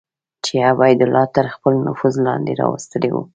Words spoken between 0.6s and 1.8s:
عبیدالله تر خپل